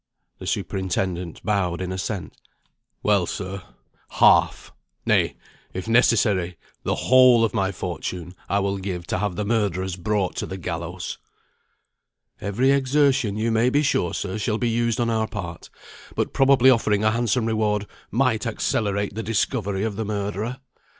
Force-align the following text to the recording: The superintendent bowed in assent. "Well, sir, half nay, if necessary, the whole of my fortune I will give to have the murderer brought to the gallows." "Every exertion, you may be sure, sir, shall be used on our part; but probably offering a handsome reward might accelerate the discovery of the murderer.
The 0.39 0.47
superintendent 0.47 1.43
bowed 1.45 1.79
in 1.79 1.91
assent. 1.91 2.35
"Well, 3.03 3.27
sir, 3.27 3.61
half 4.13 4.73
nay, 5.05 5.35
if 5.73 5.87
necessary, 5.87 6.57
the 6.81 6.95
whole 6.95 7.43
of 7.45 7.53
my 7.53 7.71
fortune 7.71 8.33
I 8.49 8.61
will 8.61 8.79
give 8.79 9.05
to 9.05 9.19
have 9.19 9.35
the 9.35 9.45
murderer 9.45 9.85
brought 9.99 10.35
to 10.37 10.47
the 10.47 10.57
gallows." 10.57 11.19
"Every 12.41 12.71
exertion, 12.71 13.37
you 13.37 13.51
may 13.51 13.69
be 13.69 13.83
sure, 13.83 14.15
sir, 14.15 14.39
shall 14.39 14.57
be 14.57 14.69
used 14.69 14.99
on 14.99 15.11
our 15.11 15.27
part; 15.27 15.69
but 16.15 16.33
probably 16.33 16.71
offering 16.71 17.03
a 17.03 17.11
handsome 17.11 17.45
reward 17.45 17.85
might 18.09 18.47
accelerate 18.47 19.13
the 19.13 19.21
discovery 19.21 19.83
of 19.83 19.97
the 19.97 20.03
murderer. 20.05 20.57